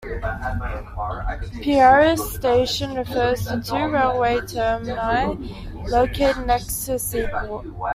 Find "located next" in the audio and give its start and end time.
5.91-6.85